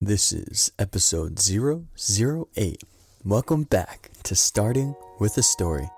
This 0.00 0.32
is 0.32 0.72
episode 0.78 1.38
008. 1.38 2.82
Welcome 3.24 3.62
back 3.62 4.10
to 4.24 4.34
Starting 4.34 4.94
with 5.20 5.38
a 5.38 5.42
Story. 5.42 5.88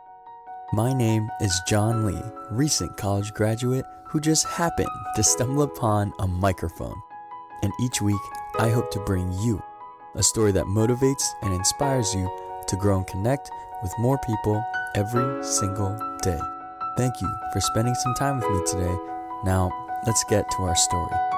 My 0.75 0.93
name 0.93 1.29
is 1.41 1.61
John 1.67 2.07
Lee, 2.07 2.23
recent 2.51 2.97
college 2.99 3.33
graduate 3.33 3.85
who 4.05 4.21
just 4.21 4.47
happened 4.47 4.91
to 5.17 5.23
stumble 5.25 5.63
upon 5.63 6.13
a 6.21 6.29
microphone. 6.29 6.95
And 7.63 7.73
each 7.81 8.01
week, 8.03 8.21
I 8.59 8.69
hope 8.69 8.91
to 8.93 9.01
bring 9.01 9.33
you 9.41 9.61
a 10.15 10.23
story 10.23 10.53
that 10.53 10.67
motivates 10.67 11.25
and 11.43 11.53
inspires 11.53 12.15
you 12.15 12.31
to 12.69 12.77
grow 12.77 12.99
and 12.99 13.07
connect 13.07 13.51
with 13.83 13.93
more 13.99 14.19
people 14.19 14.63
every 14.95 15.43
single 15.43 15.99
day. 16.23 16.39
Thank 16.97 17.21
you 17.21 17.35
for 17.53 17.61
spending 17.61 17.95
some 17.95 18.15
time 18.15 18.37
with 18.37 18.51
me 18.51 18.61
today. 18.67 18.97
Now, 19.45 19.73
let's 20.07 20.23
get 20.25 20.49
to 20.53 20.63
our 20.63 20.77
story. 20.77 21.36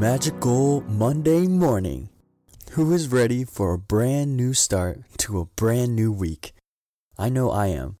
Magical 0.00 0.80
Monday 0.88 1.46
morning. 1.46 2.08
Who 2.70 2.90
is 2.94 3.08
ready 3.08 3.44
for 3.44 3.74
a 3.74 3.78
brand 3.78 4.34
new 4.34 4.54
start 4.54 5.02
to 5.18 5.38
a 5.38 5.44
brand 5.44 5.94
new 5.94 6.10
week? 6.10 6.54
I 7.18 7.28
know 7.28 7.50
I 7.50 7.66
am. 7.66 7.98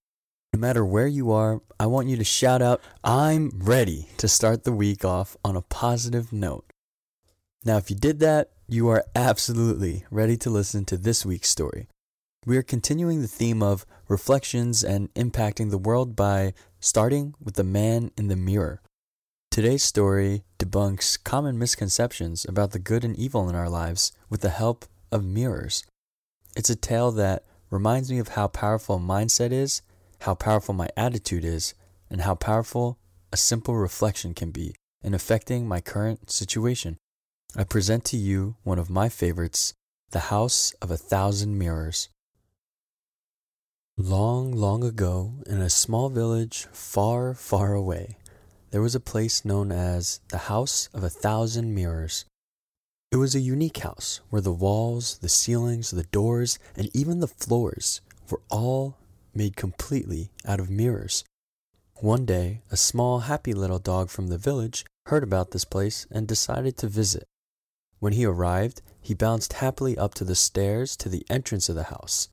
No 0.54 0.60
matter 0.60 0.82
where 0.82 1.06
you 1.06 1.30
are, 1.30 1.60
I 1.78 1.84
want 1.84 2.08
you 2.08 2.16
to 2.16 2.24
shout 2.24 2.62
out, 2.62 2.80
I'm 3.04 3.50
ready 3.54 4.08
to 4.16 4.28
start 4.28 4.64
the 4.64 4.72
week 4.72 5.04
off 5.04 5.36
on 5.44 5.56
a 5.56 5.60
positive 5.60 6.32
note. 6.32 6.64
Now, 7.66 7.76
if 7.76 7.90
you 7.90 7.96
did 7.96 8.18
that, 8.20 8.48
you 8.66 8.88
are 8.88 9.04
absolutely 9.14 10.06
ready 10.10 10.38
to 10.38 10.48
listen 10.48 10.86
to 10.86 10.96
this 10.96 11.26
week's 11.26 11.50
story. 11.50 11.86
We 12.46 12.56
are 12.56 12.62
continuing 12.62 13.20
the 13.20 13.28
theme 13.28 13.62
of 13.62 13.84
reflections 14.08 14.82
and 14.82 15.12
impacting 15.12 15.68
the 15.70 15.76
world 15.76 16.16
by 16.16 16.54
starting 16.80 17.34
with 17.38 17.56
the 17.56 17.62
man 17.62 18.10
in 18.16 18.28
the 18.28 18.36
mirror. 18.36 18.80
Today's 19.50 19.82
story 19.82 20.44
debunks 20.60 21.18
common 21.24 21.58
misconceptions 21.58 22.46
about 22.48 22.70
the 22.70 22.78
good 22.78 23.02
and 23.02 23.16
evil 23.16 23.48
in 23.48 23.56
our 23.56 23.68
lives 23.68 24.12
with 24.28 24.42
the 24.42 24.48
help 24.48 24.84
of 25.10 25.24
mirrors. 25.24 25.82
It's 26.54 26.70
a 26.70 26.76
tale 26.76 27.10
that 27.10 27.44
reminds 27.68 28.12
me 28.12 28.20
of 28.20 28.28
how 28.28 28.46
powerful 28.46 29.00
mindset 29.00 29.50
is, 29.50 29.82
how 30.20 30.36
powerful 30.36 30.72
my 30.72 30.88
attitude 30.96 31.44
is, 31.44 31.74
and 32.08 32.20
how 32.20 32.36
powerful 32.36 32.96
a 33.32 33.36
simple 33.36 33.74
reflection 33.74 34.34
can 34.34 34.52
be 34.52 34.76
in 35.02 35.14
affecting 35.14 35.66
my 35.66 35.80
current 35.80 36.30
situation. 36.30 36.96
I 37.56 37.64
present 37.64 38.04
to 38.04 38.16
you 38.16 38.54
one 38.62 38.78
of 38.78 38.88
my 38.88 39.08
favorites, 39.08 39.74
The 40.12 40.30
House 40.30 40.72
of 40.80 40.92
a 40.92 40.96
Thousand 40.96 41.58
Mirrors. 41.58 42.08
Long, 43.98 44.52
long 44.52 44.84
ago, 44.84 45.42
in 45.44 45.60
a 45.60 45.68
small 45.68 46.08
village 46.08 46.68
far, 46.70 47.34
far 47.34 47.74
away, 47.74 48.16
there 48.70 48.82
was 48.82 48.94
a 48.94 49.00
place 49.00 49.44
known 49.44 49.72
as 49.72 50.20
the 50.28 50.38
House 50.38 50.88
of 50.94 51.02
a 51.02 51.10
Thousand 51.10 51.74
Mirrors. 51.74 52.24
It 53.10 53.16
was 53.16 53.34
a 53.34 53.40
unique 53.40 53.78
house 53.78 54.20
where 54.30 54.42
the 54.42 54.52
walls, 54.52 55.18
the 55.18 55.28
ceilings, 55.28 55.90
the 55.90 56.04
doors, 56.04 56.58
and 56.76 56.88
even 56.94 57.18
the 57.18 57.26
floors 57.26 58.00
were 58.30 58.42
all 58.48 58.96
made 59.34 59.56
completely 59.56 60.30
out 60.46 60.60
of 60.60 60.70
mirrors. 60.70 61.24
One 61.96 62.24
day, 62.24 62.62
a 62.70 62.76
small, 62.76 63.20
happy 63.20 63.52
little 63.52 63.80
dog 63.80 64.08
from 64.08 64.28
the 64.28 64.38
village 64.38 64.84
heard 65.06 65.24
about 65.24 65.50
this 65.50 65.64
place 65.64 66.06
and 66.10 66.28
decided 66.28 66.76
to 66.78 66.86
visit. 66.86 67.24
When 67.98 68.12
he 68.12 68.24
arrived, 68.24 68.80
he 69.00 69.14
bounced 69.14 69.54
happily 69.54 69.98
up 69.98 70.14
to 70.14 70.24
the 70.24 70.36
stairs 70.36 70.96
to 70.98 71.08
the 71.08 71.26
entrance 71.28 71.68
of 71.68 71.74
the 71.74 71.84
house. 71.84 72.28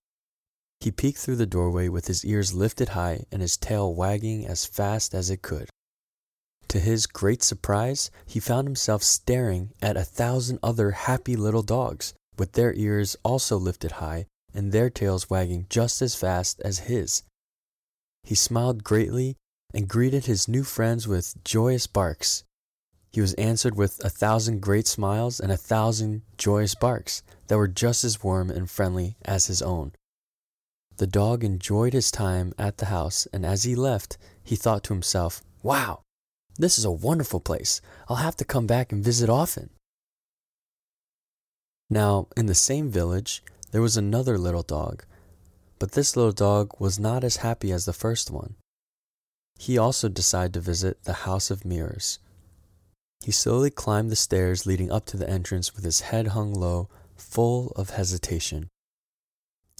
He 0.79 0.91
peeked 0.91 1.17
through 1.17 1.37
the 1.37 1.47
doorway 1.47 1.89
with 1.89 2.05
his 2.05 2.23
ears 2.23 2.53
lifted 2.53 2.89
high 2.89 3.25
and 3.31 3.41
his 3.41 3.57
tail 3.57 3.93
wagging 3.93 4.45
as 4.45 4.67
fast 4.67 5.15
as 5.15 5.31
it 5.31 5.41
could. 5.41 5.69
To 6.69 6.79
his 6.79 7.07
great 7.07 7.43
surprise, 7.43 8.11
he 8.25 8.39
found 8.39 8.67
himself 8.67 9.01
staring 9.01 9.71
at 9.81 9.95
a 9.95 10.03
thousand 10.03 10.59
other 10.61 10.91
happy 10.91 11.35
little 11.35 11.63
dogs, 11.63 12.13
with 12.37 12.53
their 12.53 12.73
ears 12.73 13.15
also 13.23 13.57
lifted 13.57 13.93
high 13.93 14.25
and 14.53 14.71
their 14.71 14.89
tails 14.89 15.29
wagging 15.29 15.67
just 15.69 16.01
as 16.01 16.15
fast 16.15 16.59
as 16.65 16.79
his. 16.79 17.23
He 18.23 18.35
smiled 18.35 18.83
greatly 18.83 19.37
and 19.73 19.87
greeted 19.87 20.25
his 20.25 20.47
new 20.47 20.63
friends 20.63 21.07
with 21.07 21.41
joyous 21.43 21.87
barks. 21.87 22.43
He 23.11 23.21
was 23.21 23.33
answered 23.35 23.75
with 23.75 24.03
a 24.03 24.09
thousand 24.09 24.61
great 24.61 24.87
smiles 24.87 25.39
and 25.39 25.51
a 25.51 25.57
thousand 25.57 26.23
joyous 26.37 26.75
barks 26.75 27.23
that 27.47 27.57
were 27.57 27.67
just 27.67 28.03
as 28.03 28.23
warm 28.23 28.49
and 28.49 28.69
friendly 28.69 29.15
as 29.23 29.47
his 29.47 29.61
own. 29.61 29.93
The 30.97 31.07
dog 31.07 31.43
enjoyed 31.43 31.93
his 31.93 32.11
time 32.11 32.53
at 32.57 32.77
the 32.77 32.87
house, 32.87 33.27
and 33.31 33.45
as 33.45 33.63
he 33.63 33.75
left, 33.75 34.17
he 34.43 34.55
thought 34.55 34.83
to 34.85 34.93
himself, 34.93 35.41
Wow, 35.61 36.01
this 36.57 36.77
is 36.77 36.85
a 36.85 36.91
wonderful 36.91 37.39
place. 37.39 37.81
I'll 38.07 38.17
have 38.17 38.35
to 38.37 38.45
come 38.45 38.67
back 38.67 38.91
and 38.91 39.03
visit 39.03 39.29
often. 39.29 39.69
Now, 41.89 42.27
in 42.35 42.47
the 42.47 42.55
same 42.55 42.89
village, 42.89 43.43
there 43.71 43.81
was 43.81 43.97
another 43.97 44.37
little 44.37 44.63
dog, 44.63 45.05
but 45.79 45.93
this 45.93 46.15
little 46.15 46.31
dog 46.31 46.71
was 46.79 46.99
not 46.99 47.23
as 47.23 47.37
happy 47.37 47.71
as 47.71 47.85
the 47.85 47.93
first 47.93 48.31
one. 48.31 48.55
He 49.59 49.77
also 49.77 50.09
decided 50.09 50.53
to 50.53 50.59
visit 50.59 51.03
the 51.03 51.25
House 51.25 51.49
of 51.49 51.65
Mirrors. 51.65 52.19
He 53.23 53.31
slowly 53.31 53.69
climbed 53.69 54.11
the 54.11 54.15
stairs 54.15 54.65
leading 54.65 54.91
up 54.91 55.05
to 55.07 55.17
the 55.17 55.29
entrance 55.29 55.75
with 55.75 55.83
his 55.83 56.01
head 56.01 56.27
hung 56.27 56.53
low, 56.53 56.89
full 57.15 57.71
of 57.75 57.91
hesitation. 57.91 58.67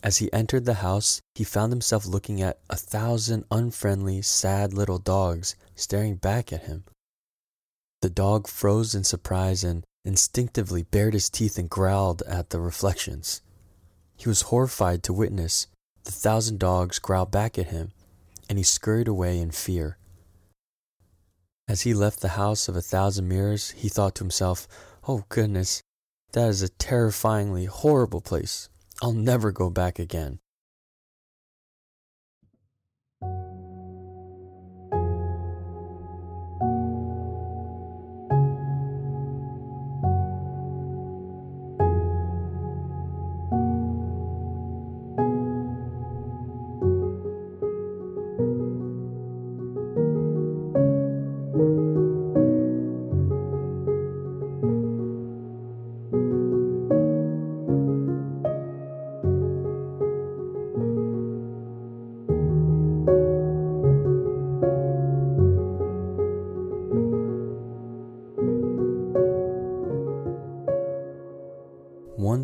As 0.03 0.18
he 0.18 0.31
entered 0.31 0.66
the 0.66 0.75
house, 0.75 1.22
he 1.34 1.44
found 1.44 1.72
himself 1.72 2.06
looking 2.06 2.41
at 2.41 2.59
a 2.69 2.75
thousand 2.75 3.46
unfriendly, 3.50 4.22
sad 4.22 4.74
little 4.74 5.00
dogs 5.00 5.56
staring 5.75 6.16
back 6.16 6.53
at 6.53 6.63
him. 6.63 6.84
The 8.02 8.09
dog 8.09 8.47
froze 8.47 8.94
in 8.94 9.03
surprise 9.03 9.63
and 9.63 9.84
instinctively 10.06 10.84
bared 10.84 11.13
his 11.13 11.30
teeth 11.30 11.57
and 11.57 11.69
growled 11.69 12.22
at 12.24 12.52
the 12.52 12.62
reflections. 12.62 13.41
He 14.16 14.30
was 14.30 14.44
horrified 14.44 15.03
to 15.03 15.13
witness 15.13 15.68
the 16.07 16.13
thousand 16.13 16.59
dogs 16.59 17.00
growl 17.00 17.25
back 17.25 17.57
at 17.57 17.68
him, 17.68 17.91
and 18.47 18.57
he 18.57 18.63
scurried 18.63 19.09
away 19.09 19.40
in 19.40 19.52
fear. 19.52 19.97
As 21.68 21.81
he 21.81 21.94
left 21.94 22.22
the 22.22 22.40
house 22.40 22.69
of 22.69 22.78
a 22.78 22.81
thousand 22.81 23.28
mirrors, 23.28 23.72
he 23.72 23.90
thought 23.90 24.16
to 24.16 24.24
himself, 24.24 24.69
Oh 25.06 25.25
goodness, 25.28 25.81
that 26.31 26.47
is 26.47 26.62
a 26.62 26.69
terrifyingly 26.69 27.66
horrible 27.66 28.22
place. 28.22 28.69
I'll 29.02 29.13
never 29.13 29.52
go 29.52 29.69
back 29.69 30.00
again. 30.00 30.40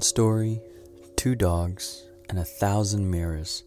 Story, 0.04 0.62
two 1.16 1.36
dogs, 1.36 2.04
and 2.30 2.38
a 2.38 2.46
thousand 2.46 3.10
mirrors. 3.10 3.64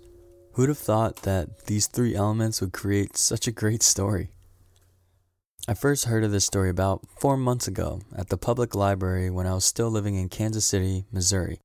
Who'd 0.53 0.69
have 0.69 0.79
thought 0.79 1.23
that 1.23 1.67
these 1.67 1.87
three 1.87 2.15
elements 2.15 2.61
would 2.61 2.73
create 2.73 3.17
such 3.17 3.47
a 3.47 3.53
great 3.53 3.83
story? 3.83 4.31
I 5.69 5.75
first 5.75 6.05
heard 6.05 6.25
of 6.25 6.31
this 6.31 6.45
story 6.45 6.71
about 6.71 7.07
four 7.19 7.37
months 7.37 7.67
ago 7.67 8.01
at 8.17 8.29
the 8.29 8.37
public 8.39 8.75
library 8.75 9.31
when 9.31 9.47
I 9.47 9.55
was 9.55 9.65
still 9.65 9.91
living 9.91 10.15
in 10.15 10.29
Kansas 10.29 10.65
City, 10.65 11.05
Missouri. 11.11 11.59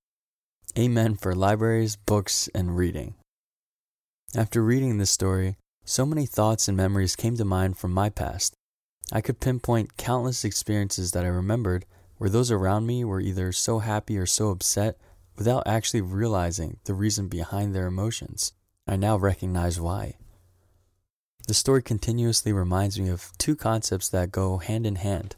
Amen 0.77 1.15
for 1.15 1.35
libraries, 1.35 1.97
books, 1.97 2.49
and 2.55 2.75
reading. 2.75 3.13
After 4.35 4.63
reading 4.63 4.97
this 4.97 5.11
story, 5.11 5.57
so 5.85 6.05
many 6.05 6.25
thoughts 6.25 6.67
and 6.67 6.75
memories 6.75 7.15
came 7.15 7.37
to 7.37 7.45
mind 7.45 7.77
from 7.77 7.91
my 7.91 8.09
past. 8.09 8.53
I 9.11 9.21
could 9.21 9.39
pinpoint 9.39 9.97
countless 9.97 10.45
experiences 10.45 11.11
that 11.11 11.25
I 11.25 11.27
remembered 11.27 11.85
where 12.21 12.29
those 12.29 12.51
around 12.51 12.85
me 12.85 13.03
were 13.03 13.19
either 13.19 13.51
so 13.51 13.79
happy 13.79 14.15
or 14.15 14.27
so 14.27 14.51
upset 14.51 14.95
without 15.39 15.63
actually 15.65 16.01
realizing 16.01 16.77
the 16.83 16.93
reason 16.93 17.27
behind 17.27 17.73
their 17.73 17.87
emotions. 17.87 18.53
I 18.87 18.95
now 18.95 19.17
recognize 19.17 19.81
why. 19.81 20.17
The 21.47 21.55
story 21.55 21.81
continuously 21.81 22.53
reminds 22.53 22.99
me 22.99 23.09
of 23.09 23.31
two 23.39 23.55
concepts 23.55 24.07
that 24.09 24.31
go 24.31 24.59
hand 24.59 24.85
in 24.85 24.97
hand. 24.97 25.35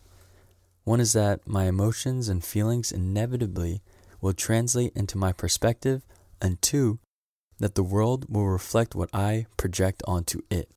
One 0.83 0.99
is 0.99 1.13
that 1.13 1.47
my 1.47 1.67
emotions 1.67 2.27
and 2.27 2.43
feelings 2.43 2.91
inevitably 2.91 3.81
will 4.19 4.33
translate 4.33 4.91
into 4.93 5.17
my 5.17 5.31
perspective, 5.31 6.01
and 6.41 6.61
two, 6.61 6.99
that 7.59 7.75
the 7.75 7.81
world 7.83 8.25
will 8.27 8.49
reflect 8.49 8.93
what 8.93 9.09
I 9.13 9.45
project 9.55 10.03
onto 10.05 10.41
it. 10.49 10.69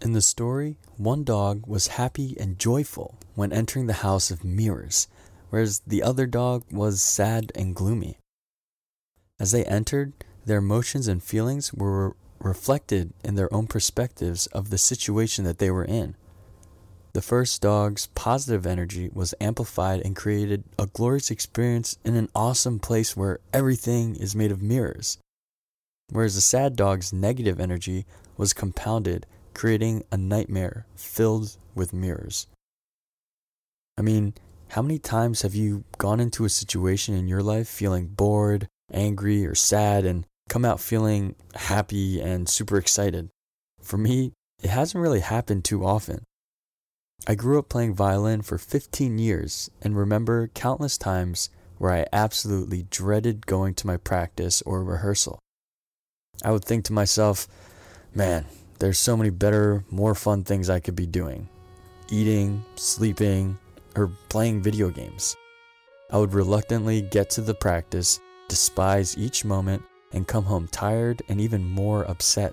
In 0.00 0.12
the 0.12 0.22
story, 0.22 0.78
one 0.96 1.24
dog 1.24 1.66
was 1.66 1.88
happy 1.88 2.34
and 2.40 2.58
joyful 2.58 3.18
when 3.34 3.52
entering 3.52 3.86
the 3.86 3.92
house 3.92 4.30
of 4.30 4.44
mirrors, 4.44 5.08
whereas 5.50 5.80
the 5.86 6.02
other 6.02 6.26
dog 6.26 6.64
was 6.70 7.02
sad 7.02 7.52
and 7.54 7.74
gloomy. 7.74 8.18
As 9.38 9.52
they 9.52 9.64
entered, 9.64 10.12
their 10.46 10.58
emotions 10.58 11.06
and 11.06 11.22
feelings 11.22 11.74
were 11.74 12.16
reflected 12.38 13.12
in 13.22 13.34
their 13.34 13.52
own 13.52 13.66
perspectives 13.66 14.46
of 14.48 14.70
the 14.70 14.78
situation 14.78 15.44
that 15.44 15.58
they 15.58 15.70
were 15.70 15.84
in. 15.84 16.14
The 17.12 17.20
first 17.20 17.60
dog's 17.60 18.06
positive 18.14 18.64
energy 18.64 19.10
was 19.12 19.34
amplified 19.40 20.00
and 20.00 20.16
created 20.16 20.64
a 20.78 20.86
glorious 20.86 21.30
experience 21.30 21.98
in 22.04 22.16
an 22.16 22.30
awesome 22.34 22.78
place 22.78 23.16
where 23.16 23.40
everything 23.52 24.16
is 24.16 24.34
made 24.34 24.52
of 24.52 24.62
mirrors. 24.62 25.18
Whereas 26.08 26.36
the 26.36 26.40
sad 26.40 26.76
dog's 26.76 27.12
negative 27.12 27.60
energy 27.60 28.06
was 28.36 28.54
compounded, 28.54 29.26
creating 29.60 30.02
a 30.10 30.16
nightmare 30.16 30.86
filled 30.96 31.54
with 31.74 31.92
mirrors. 31.92 32.46
I 33.98 34.00
mean, 34.00 34.32
how 34.68 34.80
many 34.80 34.98
times 34.98 35.42
have 35.42 35.54
you 35.54 35.84
gone 35.98 36.18
into 36.18 36.46
a 36.46 36.48
situation 36.48 37.14
in 37.14 37.28
your 37.28 37.42
life 37.42 37.68
feeling 37.68 38.06
bored, 38.06 38.68
angry, 38.90 39.44
or 39.44 39.54
sad 39.54 40.06
and 40.06 40.24
come 40.48 40.64
out 40.64 40.80
feeling 40.80 41.34
happy 41.54 42.22
and 42.22 42.48
super 42.48 42.78
excited? 42.78 43.28
For 43.82 43.98
me, 43.98 44.32
it 44.62 44.70
hasn't 44.70 45.02
really 45.02 45.20
happened 45.20 45.66
too 45.66 45.84
often. 45.84 46.24
I 47.26 47.34
grew 47.34 47.58
up 47.58 47.68
playing 47.68 47.92
violin 47.92 48.40
for 48.40 48.56
15 48.56 49.18
years 49.18 49.70
and 49.82 49.94
remember 49.94 50.48
countless 50.54 50.96
times 50.96 51.50
where 51.76 51.92
I 51.92 52.06
absolutely 52.14 52.84
dreaded 52.84 53.46
going 53.46 53.74
to 53.74 53.86
my 53.86 53.98
practice 53.98 54.62
or 54.62 54.82
rehearsal. 54.82 55.38
I 56.42 56.50
would 56.50 56.64
think 56.64 56.86
to 56.86 56.94
myself, 56.94 57.46
man, 58.14 58.46
there's 58.80 58.98
so 58.98 59.16
many 59.16 59.30
better, 59.30 59.84
more 59.90 60.14
fun 60.14 60.42
things 60.42 60.68
I 60.68 60.80
could 60.80 60.96
be 60.96 61.06
doing 61.06 61.48
eating, 62.12 62.64
sleeping, 62.74 63.56
or 63.94 64.10
playing 64.28 64.60
video 64.60 64.90
games. 64.90 65.36
I 66.10 66.18
would 66.18 66.34
reluctantly 66.34 67.02
get 67.02 67.30
to 67.30 67.40
the 67.40 67.54
practice, 67.54 68.18
despise 68.48 69.16
each 69.16 69.44
moment, 69.44 69.84
and 70.12 70.26
come 70.26 70.42
home 70.42 70.66
tired 70.72 71.22
and 71.28 71.40
even 71.40 71.62
more 71.62 72.02
upset. 72.10 72.52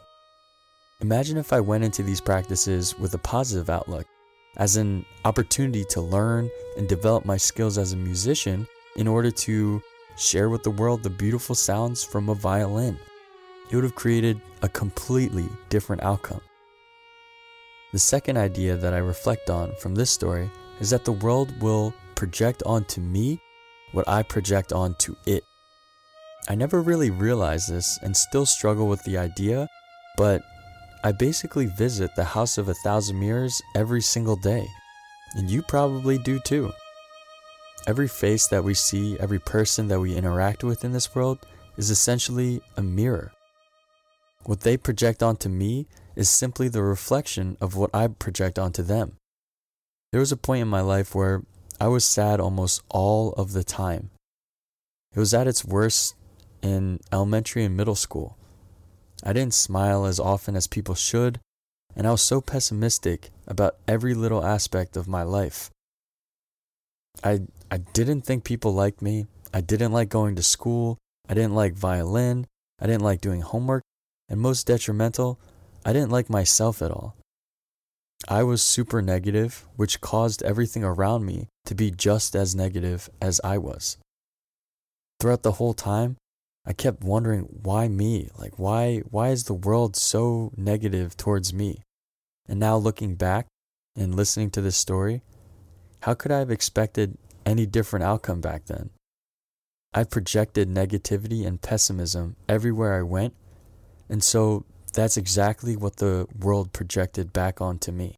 Imagine 1.01 1.37
if 1.37 1.53
I 1.53 1.59
went 1.59 1.83
into 1.83 2.03
these 2.03 2.21
practices 2.21 2.97
with 2.99 3.15
a 3.15 3.19
positive 3.19 3.71
outlook 3.71 4.05
as 4.57 4.77
an 4.77 5.05
opportunity 5.25 5.83
to 5.85 6.01
learn 6.01 6.51
and 6.77 6.87
develop 6.87 7.25
my 7.25 7.37
skills 7.37 7.79
as 7.79 7.93
a 7.93 7.97
musician 7.97 8.67
in 8.95 9.07
order 9.07 9.31
to 9.31 9.81
share 10.17 10.49
with 10.49 10.61
the 10.61 10.69
world 10.69 11.01
the 11.01 11.09
beautiful 11.09 11.55
sounds 11.55 12.03
from 12.03 12.29
a 12.29 12.35
violin. 12.35 12.99
It 13.69 13.75
would 13.75 13.83
have 13.83 13.95
created 13.95 14.41
a 14.61 14.69
completely 14.69 15.47
different 15.69 16.03
outcome. 16.03 16.41
The 17.93 17.99
second 17.99 18.37
idea 18.37 18.75
that 18.77 18.93
I 18.93 18.97
reflect 18.97 19.49
on 19.49 19.73
from 19.79 19.95
this 19.95 20.11
story 20.11 20.49
is 20.79 20.89
that 20.89 21.05
the 21.05 21.11
world 21.11 21.61
will 21.61 21.93
project 22.15 22.63
onto 22.65 23.01
me 23.01 23.39
what 23.91 24.07
I 24.07 24.23
project 24.23 24.73
onto 24.73 25.15
it. 25.25 25.43
I 26.49 26.55
never 26.55 26.81
really 26.81 27.09
realized 27.09 27.69
this 27.69 27.97
and 28.01 28.15
still 28.15 28.45
struggle 28.45 28.87
with 28.87 29.03
the 29.03 29.17
idea, 29.17 29.67
but 30.17 30.41
I 31.03 31.11
basically 31.11 31.65
visit 31.65 32.15
the 32.15 32.23
House 32.23 32.57
of 32.57 32.69
a 32.69 32.73
Thousand 32.73 33.19
Mirrors 33.19 33.61
every 33.75 34.01
single 34.01 34.35
day. 34.35 34.65
And 35.35 35.49
you 35.49 35.61
probably 35.61 36.17
do 36.17 36.39
too. 36.39 36.71
Every 37.85 38.07
face 38.07 38.47
that 38.47 38.63
we 38.63 38.73
see, 38.73 39.17
every 39.19 39.39
person 39.39 39.87
that 39.87 39.99
we 39.99 40.15
interact 40.15 40.63
with 40.63 40.83
in 40.83 40.91
this 40.91 41.13
world 41.15 41.39
is 41.77 41.89
essentially 41.89 42.61
a 42.75 42.81
mirror. 42.81 43.31
What 44.45 44.61
they 44.61 44.77
project 44.77 45.21
onto 45.21 45.49
me 45.49 45.87
is 46.15 46.29
simply 46.29 46.67
the 46.67 46.83
reflection 46.83 47.57
of 47.59 47.75
what 47.75 47.89
I 47.93 48.07
project 48.07 48.57
onto 48.57 48.81
them. 48.81 49.17
There 50.11 50.21
was 50.21 50.31
a 50.31 50.37
point 50.37 50.61
in 50.61 50.67
my 50.67 50.81
life 50.81 51.13
where 51.13 51.43
I 51.79 51.87
was 51.87 52.05
sad 52.05 52.39
almost 52.39 52.81
all 52.89 53.33
of 53.33 53.53
the 53.53 53.63
time. 53.63 54.09
It 55.15 55.19
was 55.19 55.33
at 55.33 55.47
its 55.47 55.65
worst 55.65 56.15
in 56.61 56.99
elementary 57.11 57.63
and 57.63 57.75
middle 57.75 57.95
school. 57.95 58.37
I 59.23 59.33
didn't 59.33 59.53
smile 59.53 60.05
as 60.05 60.19
often 60.19 60.55
as 60.55 60.67
people 60.67 60.95
should, 60.95 61.39
and 61.95 62.07
I 62.07 62.11
was 62.11 62.21
so 62.21 62.41
pessimistic 62.41 63.31
about 63.47 63.77
every 63.87 64.13
little 64.13 64.45
aspect 64.45 64.95
of 64.95 65.07
my 65.07 65.23
life. 65.23 65.69
I, 67.23 67.41
I 67.71 67.77
didn't 67.77 68.21
think 68.21 68.43
people 68.43 68.73
liked 68.73 69.01
me. 69.01 69.25
I 69.53 69.61
didn't 69.61 69.91
like 69.91 70.09
going 70.09 70.35
to 70.35 70.43
school. 70.43 70.97
I 71.27 71.33
didn't 71.33 71.55
like 71.55 71.73
violin. 71.73 72.45
I 72.79 72.85
didn't 72.85 73.01
like 73.01 73.21
doing 73.21 73.41
homework. 73.41 73.83
And 74.29 74.39
most 74.39 74.67
detrimental, 74.67 75.39
I 75.85 75.93
didn't 75.93 76.11
like 76.11 76.29
myself 76.29 76.81
at 76.81 76.91
all. 76.91 77.15
I 78.27 78.43
was 78.43 78.61
super 78.61 79.01
negative, 79.01 79.65
which 79.75 80.01
caused 80.01 80.43
everything 80.43 80.83
around 80.83 81.25
me 81.25 81.47
to 81.65 81.75
be 81.75 81.91
just 81.91 82.35
as 82.35 82.55
negative 82.55 83.09
as 83.21 83.39
I 83.43 83.57
was. 83.57 83.97
Throughout 85.19 85.43
the 85.43 85.53
whole 85.53 85.73
time, 85.73 86.17
I 86.65 86.73
kept 86.73 87.03
wondering 87.03 87.43
why 87.63 87.87
me? 87.87 88.29
Like 88.37 88.59
why 88.59 88.97
why 89.09 89.29
is 89.29 89.45
the 89.45 89.53
world 89.53 89.95
so 89.95 90.51
negative 90.57 91.15
towards 91.15 91.53
me? 91.53 91.81
And 92.47 92.59
now 92.59 92.75
looking 92.75 93.15
back 93.15 93.47
and 93.95 94.13
listening 94.13 94.49
to 94.51 94.61
this 94.61 94.75
story, 94.75 95.21
how 96.01 96.13
could 96.13 96.31
I 96.31 96.39
have 96.39 96.51
expected 96.51 97.17
any 97.45 97.65
different 97.65 98.03
outcome 98.03 98.41
back 98.41 98.65
then? 98.65 98.89
I 99.93 100.03
projected 100.03 100.69
negativity 100.69 101.47
and 101.47 101.61
pessimism 101.61 102.35
everywhere 102.49 102.95
I 102.99 103.01
went, 103.01 103.33
and 104.09 104.23
so 104.23 104.65
that's 104.93 105.17
exactly 105.17 105.75
what 105.75 105.97
the 105.97 106.27
world 106.39 106.73
projected 106.73 107.33
back 107.33 107.61
onto 107.61 107.91
me. 107.91 108.15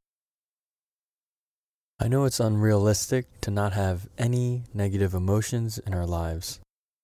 I 2.00 2.08
know 2.08 2.24
it's 2.24 2.40
unrealistic 2.40 3.26
to 3.42 3.52
not 3.52 3.74
have 3.74 4.08
any 4.18 4.64
negative 4.74 5.14
emotions 5.14 5.78
in 5.80 5.94
our 5.94 6.06
lives. 6.06 6.62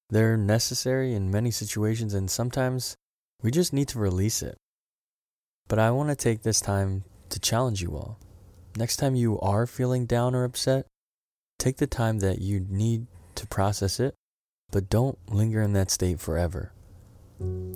They're 0.10 0.38
necessary 0.38 1.14
in 1.14 1.32
many 1.32 1.52
situations, 1.52 2.14
and 2.14 2.32
sometimes 2.32 2.96
we 3.42 3.52
just 3.52 3.74
need 3.74 3.90
to 3.90 4.00
release 4.00 4.42
it. 4.42 4.56
But 5.68 5.80
I 5.80 5.92
want 5.92 6.10
to 6.10 6.16
take 6.16 6.44
this 6.44 6.62
time 6.62 7.04
to 7.30 7.40
challenge 7.40 7.82
you 7.82 7.98
all. 7.98 8.20
Next 8.78 8.98
time 8.98 9.16
you 9.16 9.40
are 9.40 9.68
feeling 9.68 10.06
down 10.06 10.36
or 10.36 10.44
upset, 10.44 10.86
take 11.60 11.78
the 11.78 11.88
time 11.88 12.20
that 12.20 12.40
you 12.40 12.66
need 12.70 13.08
to 13.36 13.48
process 13.48 14.00
it, 14.00 14.16
but 14.72 14.90
don't 14.90 15.18
linger 15.30 15.62
in 15.62 15.74
that 15.74 15.92
state 15.92 16.20
forever. 16.20 16.72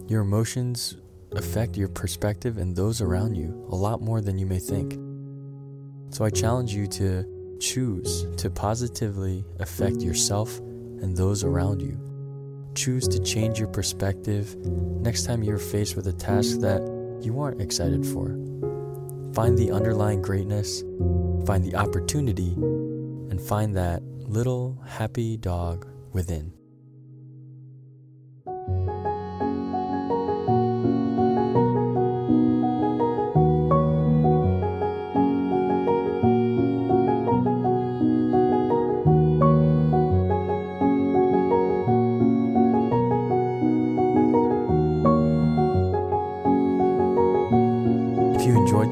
Your 0.10 0.22
emotions 0.22 0.98
affect 1.34 1.78
your 1.78 1.88
perspective 1.88 2.58
and 2.58 2.75
those 2.75 3.00
around 3.00 3.36
you 3.36 3.68
a 3.70 3.75
lot 3.75 4.01
more 4.01 4.22
than 4.22 4.39
you 4.39 4.48
may 4.48 4.58
think. 4.58 4.94
So 6.12 6.25
I 6.25 6.32
challenge 6.32 6.74
you 6.74 6.88
to 6.88 7.58
choose 7.62 8.25
to 8.38 8.50
positively 8.50 9.46
affect 9.60 10.01
yourself 10.01 10.58
and 10.58 11.16
those 11.16 11.44
around 11.44 11.82
you 11.82 12.10
choose 12.75 13.08
to 13.10 13.20
change 13.20 13.60
your 13.60 13.68
perspective 13.68 14.56
next 14.56 15.25
time 15.25 15.44
you're 15.44 15.58
faced 15.58 15.96
with 15.96 16.08
a 16.08 16.13
task 16.13 16.60
that 16.62 16.82
you 17.22 17.39
aren't 17.39 17.62
excited 17.62 18.06
for. 18.06 18.30
Find 19.34 19.58
the 19.58 19.72
underlying 19.72 20.22
greatness, 20.22 20.82
find 21.46 21.63
the 21.63 21.75
opportunity, 21.75 22.54
and 22.54 23.39
find 23.39 23.75
that 23.75 24.01
little 24.01 24.82
happy 24.88 25.38
dog 25.38 25.88
within. 26.13 26.59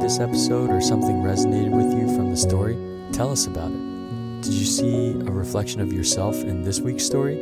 This 0.07 0.21
episode 0.21 0.69
or 0.69 0.79
something 0.79 1.17
resonated 1.17 1.69
with 1.69 1.91
you 1.91 2.07
from 2.15 2.31
the 2.31 2.37
story, 2.37 2.77
tell 3.11 3.29
us 3.29 3.45
about 3.45 3.69
it. 3.69 4.41
Did 4.41 4.53
you 4.53 4.63
see 4.63 5.11
a 5.11 5.31
reflection 5.31 5.81
of 5.81 5.91
yourself 5.91 6.33
in 6.45 6.61
this 6.61 6.79
week's 6.79 7.03
story? 7.03 7.35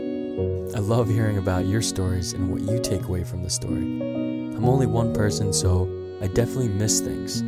I 0.73 0.79
love 0.79 1.07
hearing 1.07 1.37
about 1.37 1.67
your 1.67 1.83
stories 1.83 2.33
and 2.33 2.49
what 2.49 2.61
you 2.63 2.81
take 2.81 3.03
away 3.03 3.23
from 3.23 3.43
the 3.43 3.51
story. 3.51 3.83
I'm 3.83 4.65
only 4.65 4.87
one 4.87 5.13
person, 5.13 5.53
so 5.53 5.87
I 6.23 6.25
definitely 6.25 6.69
miss 6.69 7.01
things. 7.01 7.43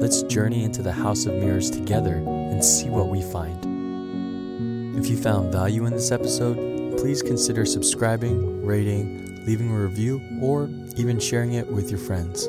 Let's 0.00 0.22
journey 0.22 0.62
into 0.62 0.80
the 0.80 0.92
House 0.92 1.26
of 1.26 1.34
Mirrors 1.34 1.68
together 1.68 2.14
and 2.14 2.64
see 2.64 2.88
what 2.88 3.08
we 3.08 3.20
find. 3.20 4.96
If 4.96 5.08
you 5.08 5.16
found 5.16 5.50
value 5.50 5.86
in 5.86 5.92
this 5.92 6.12
episode, 6.12 6.98
please 6.98 7.20
consider 7.20 7.66
subscribing, 7.66 8.64
rating, 8.64 9.44
leaving 9.44 9.72
a 9.72 9.82
review, 9.82 10.22
or 10.40 10.70
even 10.96 11.18
sharing 11.18 11.54
it 11.54 11.66
with 11.66 11.90
your 11.90 11.98
friends. 11.98 12.46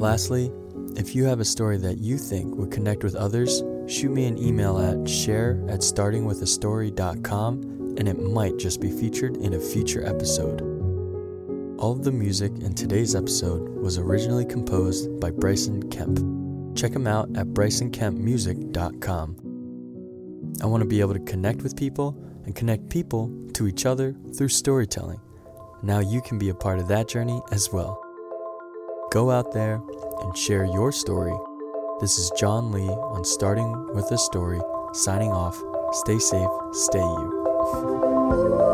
Lastly, 0.00 0.52
if 0.96 1.14
you 1.14 1.24
have 1.24 1.40
a 1.40 1.44
story 1.44 1.78
that 1.78 1.98
you 1.98 2.18
think 2.18 2.54
would 2.56 2.70
connect 2.70 3.02
with 3.04 3.14
others, 3.14 3.62
shoot 3.86 4.10
me 4.10 4.26
an 4.26 4.36
email 4.38 4.78
at 4.78 5.08
share 5.08 5.62
at 5.68 5.80
startingwithastory.com 5.80 7.62
and 7.98 8.08
it 8.08 8.20
might 8.20 8.56
just 8.58 8.80
be 8.80 8.90
featured 8.90 9.36
in 9.38 9.54
a 9.54 9.60
future 9.60 10.06
episode. 10.06 10.60
All 11.78 11.92
of 11.92 12.04
the 12.04 12.12
music 12.12 12.52
in 12.60 12.74
today's 12.74 13.14
episode 13.14 13.68
was 13.70 13.98
originally 13.98 14.44
composed 14.44 15.18
by 15.18 15.30
Bryson 15.30 15.88
Kemp. 15.90 16.18
Check 16.76 16.92
him 16.92 17.06
out 17.06 17.28
at 17.36 17.48
brysonkempmusic.com. 17.48 19.36
I 20.62 20.66
want 20.66 20.82
to 20.82 20.88
be 20.88 21.00
able 21.00 21.14
to 21.14 21.20
connect 21.20 21.62
with 21.62 21.76
people 21.76 22.16
and 22.44 22.54
connect 22.54 22.88
people 22.88 23.32
to 23.54 23.66
each 23.66 23.86
other 23.86 24.14
through 24.36 24.48
storytelling. 24.48 25.20
Now 25.82 25.98
you 26.00 26.20
can 26.22 26.38
be 26.38 26.50
a 26.50 26.54
part 26.54 26.78
of 26.78 26.88
that 26.88 27.08
journey 27.08 27.40
as 27.50 27.72
well. 27.72 28.00
Go 29.10 29.30
out 29.30 29.52
there 29.52 29.80
and 30.22 30.36
share 30.36 30.64
your 30.64 30.92
story. 30.92 31.34
This 32.00 32.18
is 32.18 32.32
John 32.38 32.72
Lee 32.72 32.88
on 32.88 33.24
Starting 33.24 33.72
with 33.94 34.10
a 34.10 34.18
Story, 34.18 34.60
signing 34.92 35.30
off. 35.30 35.62
Stay 35.92 36.18
safe, 36.18 36.48
stay 36.72 36.98
you. 36.98 38.71